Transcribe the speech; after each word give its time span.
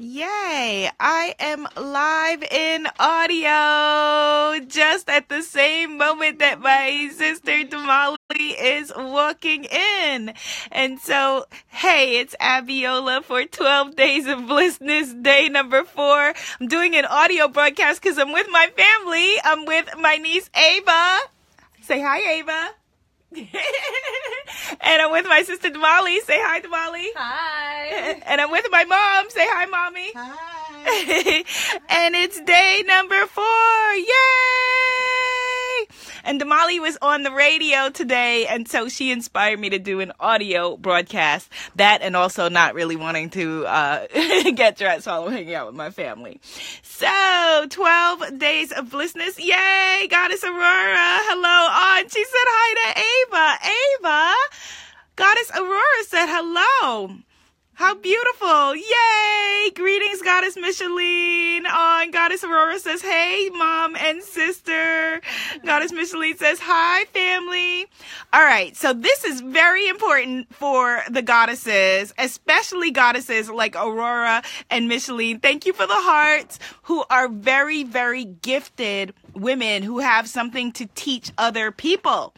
Yay! 0.00 0.88
I 1.00 1.34
am 1.40 1.66
live 1.76 2.44
in 2.44 2.86
audio 3.00 4.64
just 4.64 5.10
at 5.10 5.28
the 5.28 5.42
same 5.42 5.98
moment 5.98 6.38
that 6.38 6.60
my 6.60 7.10
sister 7.12 7.64
Damali 7.64 8.16
is 8.30 8.92
walking 8.96 9.64
in. 9.64 10.34
And 10.70 11.00
so, 11.00 11.46
hey, 11.66 12.20
it's 12.20 12.36
Abiola 12.40 13.24
for 13.24 13.42
12 13.42 13.96
Days 13.96 14.28
of 14.28 14.38
Blissness, 14.46 15.20
day 15.20 15.48
number 15.48 15.82
four. 15.82 16.32
I'm 16.60 16.68
doing 16.68 16.94
an 16.94 17.04
audio 17.04 17.48
broadcast 17.48 18.00
because 18.00 18.18
I'm 18.18 18.32
with 18.32 18.46
my 18.52 18.68
family. 18.76 19.34
I'm 19.42 19.66
with 19.66 19.88
my 19.98 20.14
niece 20.14 20.48
Ava. 20.54 21.18
Say 21.82 22.00
hi, 22.00 22.20
Ava. 22.38 22.70
and 23.36 25.02
I'm 25.02 25.12
with 25.12 25.26
my 25.26 25.42
sister 25.42 25.68
Damali. 25.68 26.18
Say 26.20 26.38
hi, 26.40 26.60
Damali. 26.60 27.08
Hi. 27.14 28.22
And 28.26 28.40
I'm 28.40 28.50
with 28.50 28.66
my 28.70 28.84
mom. 28.84 29.30
Say 29.30 29.46
hi, 29.46 29.66
mommy. 29.66 30.12
Hi. 30.14 31.44
and 31.88 32.14
it's 32.14 32.40
day 32.42 32.82
number 32.86 33.26
four. 33.26 33.94
Yay! 33.94 34.14
And 36.24 36.40
Damali 36.40 36.80
was 36.80 36.98
on 37.00 37.22
the 37.22 37.30
radio 37.30 37.88
today, 37.88 38.46
and 38.46 38.68
so 38.68 38.88
she 38.88 39.10
inspired 39.10 39.58
me 39.58 39.70
to 39.70 39.78
do 39.78 40.00
an 40.00 40.12
audio 40.20 40.76
broadcast. 40.76 41.50
That 41.76 42.02
and 42.02 42.14
also 42.14 42.50
not 42.50 42.74
really 42.74 42.96
wanting 42.96 43.30
to 43.30 43.64
uh, 43.66 44.06
get 44.54 44.76
dressed 44.76 45.06
while 45.06 45.24
I'm 45.24 45.32
hanging 45.32 45.54
out 45.54 45.68
with 45.68 45.74
my 45.74 45.90
family. 45.90 46.40
So, 46.82 47.66
12 47.70 48.38
days 48.38 48.72
of 48.72 48.90
blissness. 48.90 49.38
Yay! 49.38 50.06
Goddess 50.10 50.44
Aurora. 50.44 50.58
Hello, 50.58 52.02
on. 52.02 52.08
She 52.08 52.24
said 52.24 52.46
hi 52.46 52.92
to. 52.92 52.97
Aurora 55.54 56.04
said 56.06 56.26
hello. 56.26 57.16
How 57.74 57.94
beautiful. 57.94 58.74
Yay. 58.74 59.70
Greetings, 59.72 60.20
Goddess 60.20 60.56
Micheline. 60.56 61.64
Oh, 61.64 62.00
and 62.02 62.12
Goddess 62.12 62.42
Aurora 62.42 62.76
says, 62.80 63.02
hey, 63.02 63.50
mom 63.52 63.94
and 63.94 64.20
sister. 64.20 65.20
Goddess 65.64 65.92
Micheline 65.92 66.36
says, 66.36 66.58
hi, 66.60 67.04
family. 67.04 67.86
All 68.32 68.42
right. 68.42 68.76
So 68.76 68.92
this 68.92 69.22
is 69.22 69.42
very 69.42 69.86
important 69.86 70.52
for 70.52 71.04
the 71.08 71.22
goddesses, 71.22 72.12
especially 72.18 72.90
goddesses 72.90 73.48
like 73.48 73.76
Aurora 73.76 74.42
and 74.70 74.88
Micheline. 74.88 75.38
Thank 75.38 75.64
you 75.64 75.72
for 75.72 75.86
the 75.86 75.94
hearts 75.94 76.58
who 76.82 77.04
are 77.10 77.28
very, 77.28 77.84
very 77.84 78.24
gifted 78.24 79.14
women 79.34 79.84
who 79.84 80.00
have 80.00 80.28
something 80.28 80.72
to 80.72 80.86
teach 80.96 81.30
other 81.38 81.70
people. 81.70 82.34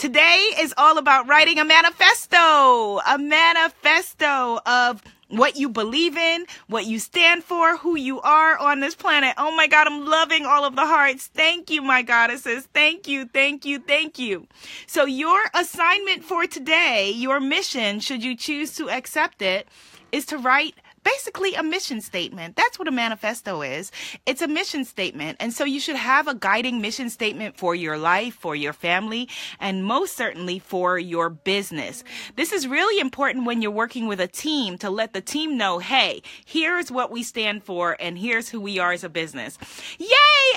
Today 0.00 0.48
is 0.58 0.72
all 0.78 0.96
about 0.96 1.28
writing 1.28 1.58
a 1.58 1.64
manifesto, 1.66 3.00
a 3.06 3.18
manifesto 3.18 4.58
of 4.64 5.02
what 5.28 5.56
you 5.56 5.68
believe 5.68 6.16
in, 6.16 6.46
what 6.68 6.86
you 6.86 6.98
stand 6.98 7.44
for, 7.44 7.76
who 7.76 7.98
you 7.98 8.18
are 8.22 8.56
on 8.56 8.80
this 8.80 8.94
planet. 8.94 9.34
Oh 9.36 9.54
my 9.54 9.66
God, 9.66 9.86
I'm 9.86 10.06
loving 10.06 10.46
all 10.46 10.64
of 10.64 10.74
the 10.74 10.86
hearts. 10.86 11.26
Thank 11.26 11.68
you, 11.68 11.82
my 11.82 12.00
goddesses. 12.00 12.66
Thank 12.72 13.08
you, 13.08 13.26
thank 13.26 13.66
you, 13.66 13.78
thank 13.78 14.18
you. 14.18 14.46
So 14.86 15.04
your 15.04 15.38
assignment 15.52 16.24
for 16.24 16.46
today, 16.46 17.10
your 17.10 17.38
mission, 17.38 18.00
should 18.00 18.24
you 18.24 18.34
choose 18.34 18.74
to 18.76 18.88
accept 18.88 19.42
it, 19.42 19.68
is 20.12 20.24
to 20.26 20.38
write 20.38 20.76
basically 21.02 21.54
a 21.54 21.62
mission 21.62 22.00
statement. 22.00 22.56
That's 22.56 22.78
what 22.78 22.88
a 22.88 22.90
manifesto 22.90 23.62
is. 23.62 23.92
It's 24.26 24.42
a 24.42 24.48
mission 24.48 24.84
statement. 24.84 25.36
And 25.40 25.52
so 25.52 25.64
you 25.64 25.80
should 25.80 25.96
have 25.96 26.28
a 26.28 26.34
guiding 26.34 26.80
mission 26.80 27.10
statement 27.10 27.56
for 27.56 27.74
your 27.74 27.98
life, 27.98 28.34
for 28.34 28.54
your 28.54 28.72
family, 28.72 29.28
and 29.58 29.84
most 29.84 30.16
certainly 30.16 30.58
for 30.58 30.98
your 30.98 31.30
business. 31.30 32.04
This 32.36 32.52
is 32.52 32.66
really 32.66 33.00
important 33.00 33.46
when 33.46 33.62
you're 33.62 33.70
working 33.70 34.06
with 34.06 34.20
a 34.20 34.28
team 34.28 34.78
to 34.78 34.90
let 34.90 35.12
the 35.12 35.20
team 35.20 35.56
know, 35.56 35.78
hey, 35.78 36.22
here's 36.44 36.90
what 36.90 37.10
we 37.10 37.22
stand 37.22 37.64
for 37.64 37.96
and 38.00 38.18
here's 38.18 38.48
who 38.48 38.60
we 38.60 38.78
are 38.78 38.92
as 38.92 39.04
a 39.04 39.08
business. 39.08 39.58
Yay! 39.98 40.08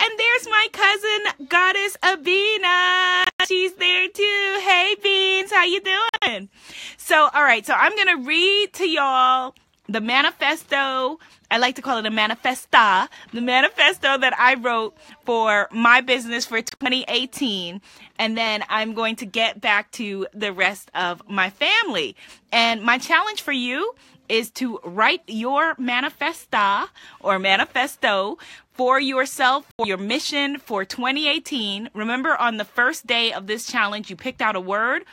And 0.00 0.18
there's 0.18 0.46
my 0.48 0.68
cousin, 0.72 1.48
Goddess 1.48 1.96
Abina. 2.02 3.24
She's 3.46 3.74
there 3.74 4.08
too. 4.08 4.60
Hey, 4.62 4.94
Beans, 5.02 5.50
how 5.50 5.64
you 5.64 5.80
doing? 5.80 6.48
So, 6.96 7.28
all 7.32 7.42
right. 7.42 7.64
So 7.64 7.74
I'm 7.74 7.94
going 7.94 8.18
to 8.18 8.26
read 8.26 8.72
to 8.74 8.88
y'all 8.88 9.54
the 9.92 10.00
manifesto, 10.00 11.18
I 11.50 11.58
like 11.58 11.74
to 11.76 11.82
call 11.82 11.98
it 11.98 12.06
a 12.06 12.10
manifesta, 12.10 13.08
the 13.32 13.40
manifesto 13.40 14.18
that 14.18 14.38
I 14.38 14.54
wrote 14.54 14.96
for 15.24 15.68
my 15.72 16.00
business 16.00 16.46
for 16.46 16.62
2018. 16.62 17.80
And 18.18 18.36
then 18.36 18.62
I'm 18.68 18.94
going 18.94 19.16
to 19.16 19.26
get 19.26 19.60
back 19.60 19.90
to 19.92 20.26
the 20.32 20.52
rest 20.52 20.90
of 20.94 21.28
my 21.28 21.50
family. 21.50 22.14
And 22.52 22.82
my 22.82 22.98
challenge 22.98 23.42
for 23.42 23.52
you 23.52 23.94
is 24.28 24.50
to 24.52 24.78
write 24.84 25.22
your 25.26 25.74
manifesta 25.74 26.88
or 27.18 27.40
manifesto 27.40 28.38
for 28.80 28.98
yourself, 28.98 29.70
for 29.76 29.86
your 29.86 29.98
mission 29.98 30.58
for 30.58 30.86
2018. 30.86 31.90
Remember, 31.92 32.34
on 32.34 32.56
the 32.56 32.64
first 32.64 33.06
day 33.06 33.30
of 33.30 33.46
this 33.46 33.66
challenge, 33.66 34.08
you 34.08 34.16
picked 34.16 34.40
out 34.40 34.56
a 34.56 34.60
word, 34.60 35.04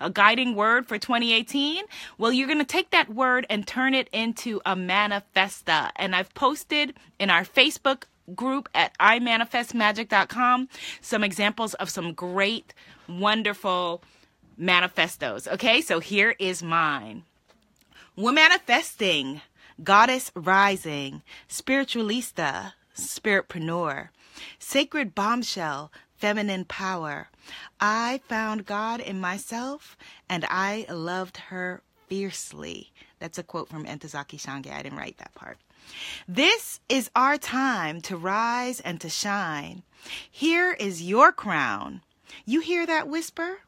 a 0.00 0.08
guiding 0.08 0.54
word 0.54 0.86
for 0.86 0.96
2018. 0.96 1.82
Well, 2.18 2.32
you're 2.32 2.46
going 2.46 2.60
to 2.60 2.64
take 2.64 2.90
that 2.90 3.12
word 3.12 3.44
and 3.50 3.66
turn 3.66 3.94
it 3.94 4.08
into 4.12 4.60
a 4.64 4.76
manifesta. 4.76 5.90
And 5.96 6.14
I've 6.14 6.32
posted 6.34 6.94
in 7.18 7.28
our 7.28 7.42
Facebook 7.42 8.04
group 8.36 8.68
at 8.76 8.96
imanifestmagic.com 8.98 10.68
some 11.00 11.24
examples 11.24 11.74
of 11.74 11.90
some 11.90 12.12
great, 12.12 12.74
wonderful 13.08 14.04
manifestos. 14.56 15.48
Okay, 15.48 15.80
so 15.80 15.98
here 15.98 16.36
is 16.38 16.62
mine. 16.62 17.24
We're 18.14 18.30
manifesting, 18.30 19.40
goddess 19.82 20.30
rising, 20.36 21.22
spiritualista, 21.48 22.74
spiritpreneur, 22.96 24.08
sacred 24.58 25.14
bombshell, 25.14 25.92
feminine 26.16 26.64
power. 26.64 27.28
I 27.80 28.20
found 28.28 28.66
God 28.66 29.00
in 29.00 29.20
myself 29.20 29.96
and 30.28 30.44
I 30.48 30.86
loved 30.90 31.36
her 31.48 31.82
fiercely. 32.08 32.92
That's 33.18 33.38
a 33.38 33.42
quote 33.42 33.68
from 33.68 33.84
Ntozake 33.84 34.38
Shange. 34.38 34.70
I 34.70 34.82
didn't 34.82 34.98
write 34.98 35.18
that 35.18 35.34
part. 35.34 35.58
This 36.26 36.80
is 36.88 37.10
our 37.14 37.38
time 37.38 38.00
to 38.02 38.16
rise 38.16 38.80
and 38.80 39.00
to 39.00 39.08
shine. 39.08 39.82
Here 40.30 40.72
is 40.72 41.02
your 41.02 41.32
crown. 41.32 42.02
You 42.44 42.60
hear 42.60 42.86
that 42.86 43.08
whisper? 43.08 43.60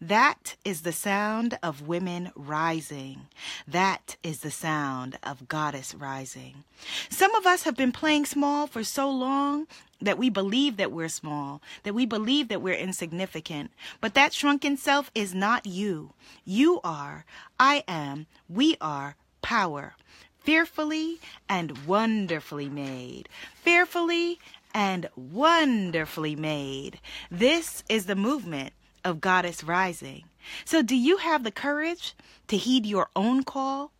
That 0.00 0.56
is 0.64 0.82
the 0.82 0.92
sound 0.92 1.58
of 1.62 1.88
women 1.88 2.32
rising. 2.34 3.28
That 3.66 4.16
is 4.22 4.40
the 4.40 4.50
sound 4.50 5.18
of 5.22 5.48
goddess 5.48 5.94
rising. 5.94 6.64
Some 7.08 7.34
of 7.34 7.46
us 7.46 7.62
have 7.64 7.76
been 7.76 7.92
playing 7.92 8.26
small 8.26 8.66
for 8.66 8.84
so 8.84 9.10
long 9.10 9.66
that 10.00 10.18
we 10.18 10.30
believe 10.30 10.76
that 10.76 10.92
we're 10.92 11.08
small, 11.08 11.60
that 11.82 11.94
we 11.94 12.06
believe 12.06 12.48
that 12.48 12.62
we're 12.62 12.74
insignificant. 12.74 13.70
But 14.00 14.14
that 14.14 14.32
shrunken 14.32 14.76
self 14.76 15.10
is 15.14 15.34
not 15.34 15.66
you. 15.66 16.12
You 16.44 16.80
are, 16.82 17.24
I 17.58 17.84
am, 17.86 18.26
we 18.48 18.76
are 18.80 19.16
power. 19.42 19.94
Fearfully 20.38 21.20
and 21.48 21.86
wonderfully 21.86 22.68
made. 22.68 23.28
Fearfully 23.54 24.38
and 24.72 25.08
wonderfully 25.16 26.34
made. 26.34 26.98
This 27.30 27.84
is 27.88 28.06
the 28.06 28.16
movement 28.16 28.72
of 29.04 29.20
Goddess 29.20 29.64
Rising. 29.64 30.24
So, 30.64 30.82
do 30.82 30.96
you 30.96 31.18
have 31.18 31.44
the 31.44 31.50
courage 31.50 32.14
to 32.48 32.56
heed 32.56 32.86
your 32.86 33.08
own 33.14 33.44
call? 33.44 33.92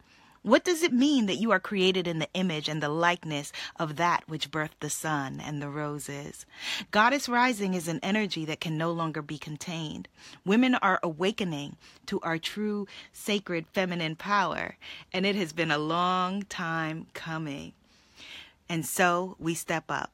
What 0.43 0.65
does 0.65 0.83
it 0.83 0.93
mean 0.95 1.27
that 1.27 1.37
you 1.37 1.51
are 1.51 1.61
created 1.61 2.07
in 2.07 2.19
the 2.19 2.33
image 2.33 2.67
and 2.67 2.83
the 2.83 2.89
likeness 2.89 3.53
of 3.77 3.97
that 3.97 4.25
which 4.27 4.51
birthed 4.51 4.81
the 4.81 4.89
sun 4.89 5.39
and 5.39 5.61
the 5.61 5.69
roses? 5.69 6.47
Goddess 6.91 7.29
Rising 7.29 7.75
is 7.75 7.89
an 7.89 8.01
energy 8.03 8.47
that 8.47 8.61
can 8.61 8.79
no 8.79 8.91
longer 8.91 9.21
be 9.21 9.37
contained. 9.37 10.09
Women 10.47 10.77
are 10.77 10.99
awakening 11.03 11.77
to 12.07 12.21
our 12.21 12.39
true 12.39 12.87
sacred 13.13 13.67
feminine 13.75 14.17
power, 14.17 14.79
and 15.13 15.27
it 15.27 15.37
has 15.37 15.53
been 15.53 15.71
a 15.71 15.77
long 15.77 16.45
time 16.45 17.09
coming. 17.13 17.75
And 18.67 18.87
so 18.87 19.37
we 19.39 19.55
step 19.55 19.85
up. 19.91 20.11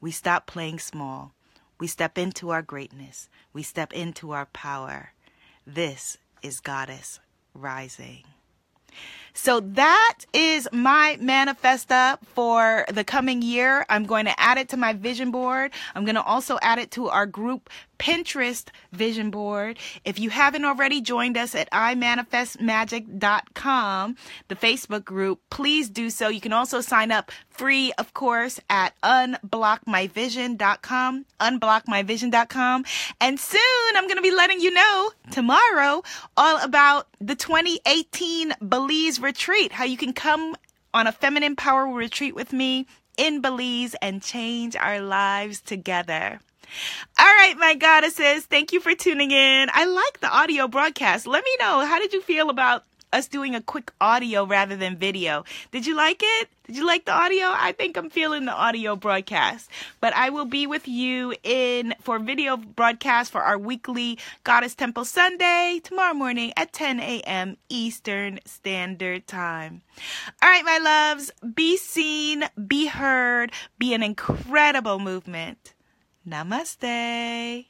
We 0.00 0.10
stop 0.10 0.46
playing 0.46 0.78
small. 0.78 1.34
We 1.80 1.86
step 1.86 2.18
into 2.18 2.50
our 2.50 2.60
greatness. 2.60 3.30
We 3.54 3.62
step 3.62 3.94
into 3.94 4.32
our 4.32 4.44
power. 4.46 5.14
This 5.66 6.18
is 6.42 6.60
Goddess 6.60 7.20
Rising. 7.54 8.24
So 9.32 9.60
that 9.60 10.18
is 10.32 10.68
my 10.72 11.16
manifesta 11.20 12.18
for 12.34 12.84
the 12.92 13.04
coming 13.04 13.42
year. 13.42 13.86
I'm 13.88 14.04
going 14.04 14.26
to 14.26 14.40
add 14.40 14.58
it 14.58 14.68
to 14.70 14.76
my 14.76 14.92
vision 14.92 15.30
board. 15.30 15.72
I'm 15.94 16.04
going 16.04 16.16
to 16.16 16.22
also 16.22 16.58
add 16.62 16.78
it 16.78 16.90
to 16.92 17.08
our 17.08 17.26
group 17.26 17.70
Pinterest 18.00 18.66
vision 18.92 19.30
board. 19.30 19.78
If 20.06 20.18
you 20.18 20.30
haven't 20.30 20.64
already 20.64 21.02
joined 21.02 21.36
us 21.36 21.54
at 21.54 21.70
imanifestmagic.com, 21.70 24.16
the 24.48 24.56
Facebook 24.56 25.04
group, 25.04 25.40
please 25.50 25.90
do 25.90 26.08
so. 26.08 26.28
You 26.28 26.40
can 26.40 26.54
also 26.54 26.80
sign 26.80 27.12
up 27.12 27.30
free, 27.50 27.92
of 27.98 28.14
course, 28.14 28.58
at 28.70 28.98
unblockmyvision.com, 29.02 31.26
unblockmyvision.com. 31.40 32.84
And 33.20 33.38
soon 33.38 33.60
I'm 33.94 34.04
going 34.04 34.16
to 34.16 34.22
be 34.22 34.34
letting 34.34 34.60
you 34.60 34.70
know 34.70 35.10
tomorrow 35.30 36.02
all 36.38 36.64
about 36.64 37.08
the 37.20 37.34
2018 37.34 38.54
Retreat, 39.20 39.72
how 39.72 39.84
you 39.84 39.96
can 39.96 40.12
come 40.12 40.56
on 40.94 41.06
a 41.06 41.12
feminine 41.12 41.56
power 41.56 41.86
retreat 41.86 42.34
with 42.34 42.52
me 42.52 42.86
in 43.16 43.40
Belize 43.40 43.94
and 44.00 44.22
change 44.22 44.76
our 44.76 45.00
lives 45.00 45.60
together. 45.60 46.40
All 47.18 47.26
right, 47.26 47.54
my 47.58 47.74
goddesses, 47.74 48.46
thank 48.46 48.72
you 48.72 48.80
for 48.80 48.94
tuning 48.94 49.30
in. 49.30 49.68
I 49.72 49.84
like 49.84 50.20
the 50.20 50.30
audio 50.30 50.68
broadcast. 50.68 51.26
Let 51.26 51.44
me 51.44 51.56
know, 51.58 51.84
how 51.84 51.98
did 51.98 52.12
you 52.12 52.22
feel 52.22 52.48
about 52.48 52.84
us 53.12 53.28
doing 53.28 53.54
a 53.54 53.60
quick 53.60 53.92
audio 54.00 54.44
rather 54.44 54.76
than 54.76 54.96
video. 54.96 55.44
Did 55.72 55.86
you 55.86 55.96
like 55.96 56.20
it? 56.22 56.48
Did 56.66 56.76
you 56.76 56.86
like 56.86 57.04
the 57.04 57.12
audio? 57.12 57.46
I 57.46 57.72
think 57.72 57.96
I'm 57.96 58.10
feeling 58.10 58.44
the 58.44 58.52
audio 58.52 58.94
broadcast. 58.94 59.68
But 60.00 60.14
I 60.14 60.30
will 60.30 60.44
be 60.44 60.66
with 60.66 60.86
you 60.86 61.34
in 61.42 61.94
for 62.00 62.18
video 62.18 62.56
broadcast 62.56 63.32
for 63.32 63.42
our 63.42 63.58
weekly 63.58 64.18
Goddess 64.44 64.74
Temple 64.74 65.04
Sunday 65.04 65.80
tomorrow 65.82 66.14
morning 66.14 66.52
at 66.56 66.72
10 66.72 67.00
a.m. 67.00 67.56
Eastern 67.68 68.38
Standard 68.44 69.26
Time. 69.26 69.82
All 70.42 70.48
right, 70.48 70.64
my 70.64 70.78
loves, 70.78 71.32
be 71.54 71.76
seen, 71.76 72.44
be 72.66 72.86
heard, 72.86 73.52
be 73.78 73.94
an 73.94 74.02
incredible 74.02 74.98
movement. 74.98 75.74
Namaste. 76.26 77.66